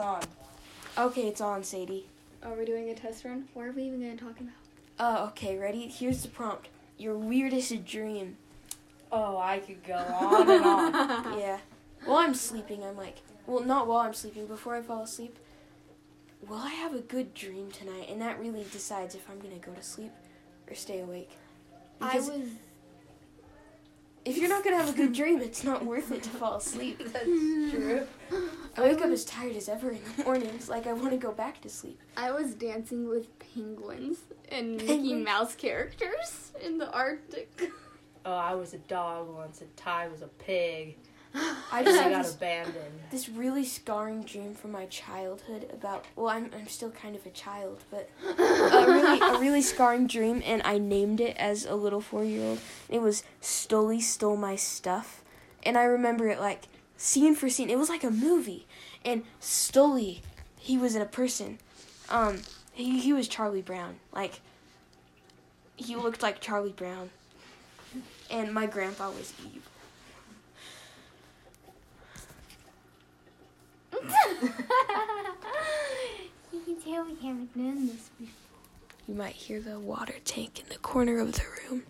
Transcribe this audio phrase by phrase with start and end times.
[0.00, 0.06] it's
[0.96, 1.06] on.
[1.06, 2.06] Okay, it's on, Sadie.
[2.42, 3.48] Are we doing a test run?
[3.52, 4.54] What are we even gonna talk about?
[4.98, 5.88] Uh, okay, ready?
[5.88, 6.68] Here's the prompt.
[6.96, 8.36] Your weirdest dream.
[9.12, 11.38] Oh, I could go on and on.
[11.38, 11.58] Yeah.
[12.04, 15.38] While I'm sleeping, I'm like, well, not while I'm sleeping, before I fall asleep.
[16.48, 18.06] Will I have a good dream tonight?
[18.08, 20.12] And that really decides if I'm gonna go to sleep
[20.66, 21.30] or stay awake.
[22.00, 22.48] I Because was.
[24.24, 26.98] If you're not gonna have a good dream, it's not worth it to fall asleep.
[27.12, 28.06] That's true.
[28.76, 31.32] I wake up as tired as ever in the mornings, like I want to go
[31.32, 32.00] back to sleep.
[32.16, 37.72] I was dancing with penguins and Mickey Mouse characters in the Arctic.
[38.24, 40.96] Oh, I was a dog once, and Ty was a pig.
[41.72, 43.00] I just I got this, abandoned.
[43.10, 46.04] this really scarring dream from my childhood about.
[46.16, 50.42] Well, I'm I'm still kind of a child, but a really a really scarring dream,
[50.44, 52.60] and I named it as a little four year old.
[52.88, 55.22] It was Stoli stole my stuff,
[55.62, 56.64] and I remember it like
[56.96, 57.70] scene for scene.
[57.70, 58.66] It was like a movie,
[59.04, 60.20] and Stoli,
[60.58, 61.58] he was a person.
[62.08, 62.40] Um,
[62.72, 64.00] he he was Charlie Brown.
[64.12, 64.40] Like
[65.76, 67.10] he looked like Charlie Brown,
[68.28, 69.62] and my grandpa was Eve.
[76.52, 78.34] you can tell we haven't done this before.
[79.08, 81.82] You might hear the water tank in the corner of the room.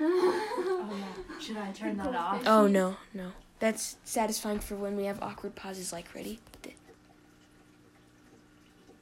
[0.00, 1.40] Oh no.
[1.40, 2.42] Should I turn that off?
[2.46, 3.32] Oh no, no.
[3.60, 6.38] That's satisfying for when we have awkward pauses like ready.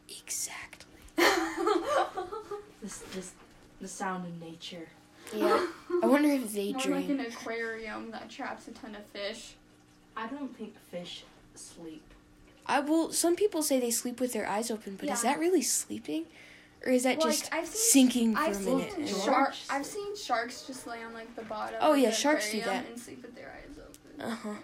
[0.08, 0.86] Exactly.
[2.80, 3.32] This, this,
[3.80, 4.86] the sound of nature.
[5.34, 5.66] Yeah.
[6.00, 6.94] I wonder if they More dream.
[6.96, 9.54] like an aquarium that traps a ton of fish.
[10.16, 11.24] I don't think fish
[11.56, 12.14] sleep.
[12.68, 13.12] I will.
[13.12, 16.26] Some people say they sleep with their eyes open, but is that really sleeping,
[16.84, 18.94] or is that Well, just like, I've seen- sinking for I've a seen minute?
[18.96, 19.54] George- and- shark.
[19.70, 21.78] I've seen sharks just lay on like the bottom.
[21.80, 22.86] Oh, of yeah, the sharks do that.
[22.86, 24.20] and sleep with their eyes open.
[24.20, 24.54] Uh huh.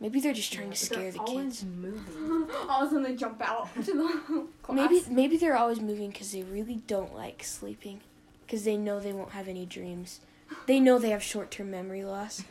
[0.00, 1.64] Maybe they're just trying to scare they're the always kids.
[1.64, 2.50] moving.
[2.68, 4.74] All of a sudden they jump out to the class.
[4.90, 8.00] Maybe maybe they're always moving because they really don't like sleeping,
[8.46, 10.20] because they know they won't have any dreams.
[10.66, 12.42] They know they have short term memory loss,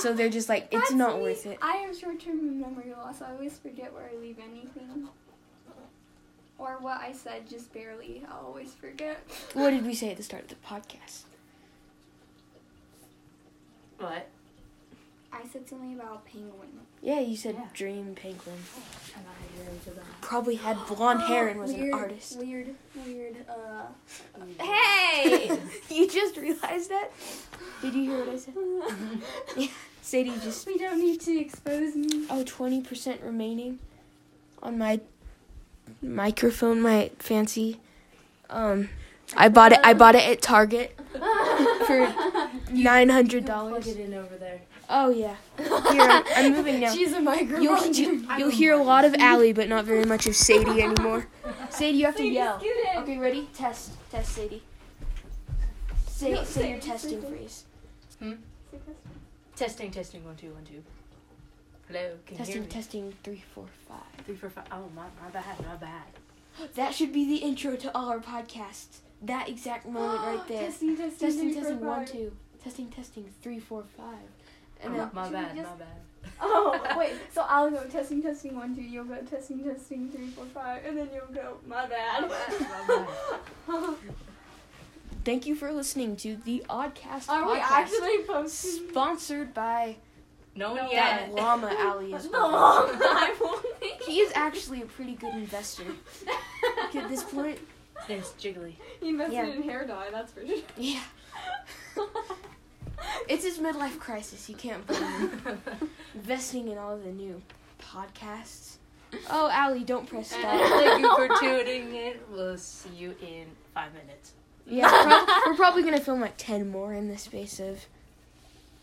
[0.00, 1.22] so they're just like it's That's not me.
[1.22, 1.58] worth it.
[1.62, 3.22] I have short-term memory loss.
[3.22, 5.08] I always forget where I leave anything.
[6.58, 8.24] Or what I said just barely.
[8.28, 9.18] I always forget.
[9.54, 11.22] What did we say at the start of the podcast?
[13.98, 14.28] What?
[15.32, 16.68] I said something about a penguin.
[17.02, 17.66] Yeah, you said Yeah.
[17.74, 18.56] dream penguin.
[19.14, 20.20] And I that.
[20.20, 22.38] Probably had blonde hair and was weird, an artist.
[22.38, 22.74] Weird,
[23.06, 23.86] weird, uh.
[24.60, 25.56] Hey!
[25.90, 26.17] you just
[26.62, 27.10] realized that?
[27.82, 28.54] Did you hear what I said?
[29.56, 29.68] Yeah.
[30.02, 32.26] Sadie just we don't need to expose me.
[32.30, 33.78] oh 20% remaining
[34.62, 35.00] on my
[36.00, 37.78] microphone, my fancy
[38.48, 38.88] um
[39.36, 40.98] I bought it I bought it at Target
[41.86, 42.14] for
[42.70, 43.84] nine hundred dollars.
[43.84, 44.60] Plug it in over there.
[44.88, 45.36] Oh yeah.
[45.58, 45.68] Here
[46.00, 46.94] I'm, I'm moving now.
[46.94, 47.62] She's a microphone.
[47.62, 51.26] You'll, you, you'll hear a lot of Allie, but not very much of Sadie anymore.
[51.68, 52.62] Sadie, you have to yell.
[52.96, 53.48] Okay, ready?
[53.54, 53.92] Test.
[54.10, 54.62] Test, Sadie.
[56.18, 57.30] Say, No, say say- your say testing something.
[57.38, 57.64] phrase.
[58.18, 58.32] Hmm?
[59.54, 60.82] Testing, testing, one, two, one, two.
[61.86, 62.68] Hello, can you hear Testing, me?
[62.68, 64.24] testing, three, four, five.
[64.26, 64.64] Three, four, five.
[64.72, 66.02] Oh, my, my bad, my bad.
[66.74, 68.96] That should be the intro to all our podcasts.
[69.22, 70.64] That exact moment right there.
[70.66, 72.12] Testing, testing, testing, three, four, testing, one, five.
[72.12, 72.32] two.
[72.64, 74.28] Testing, testing, three, four, five.
[74.82, 75.86] And oh, my, then, my bad, just- my bad.
[76.40, 78.82] Oh wait, so I'll go testing, testing, one, two.
[78.82, 81.58] You'll go testing, testing, three, four, five, and then you'll go.
[81.66, 82.28] My bad.
[82.28, 83.06] My
[83.68, 83.94] bad.
[85.28, 87.28] thank you for listening to the Oddcast podcast.
[87.28, 88.88] Are we actually posting?
[88.88, 89.96] Sponsored by
[90.56, 91.34] No No, one that yet.
[91.34, 92.88] llama alley as No, well.
[92.98, 94.02] I won't.
[94.06, 95.84] He is actually a pretty good investor.
[96.96, 97.58] At this point.
[98.06, 98.72] There's Jiggly.
[99.00, 99.46] He invested Yeah.
[99.52, 100.08] in hair dye.
[100.10, 100.56] That's for sure.
[100.78, 101.02] Yeah.
[103.28, 104.48] It's his midlife crisis.
[104.48, 105.02] You can't blame
[105.44, 105.60] him.
[106.14, 107.42] Investing in all the new
[107.82, 108.76] podcasts.
[109.30, 110.42] Oh, Allie, don't press stop.
[110.42, 112.14] Thank you for tuning in.
[112.30, 114.32] We'll see you in five minutes.
[114.68, 117.86] Yeah, prob- we're probably gonna film like ten more in the space of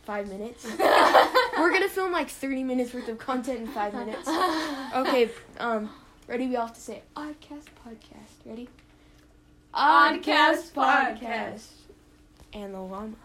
[0.03, 0.65] five minutes.
[1.57, 4.27] We're gonna film like thirty minutes worth of content in five minutes.
[4.95, 5.29] Okay,
[5.59, 5.89] um,
[6.27, 6.47] ready?
[6.47, 8.45] We all have to say Oddcast podcast.
[8.45, 8.69] Ready?
[9.73, 11.65] Oddcast podcast.
[12.53, 13.15] And the llama.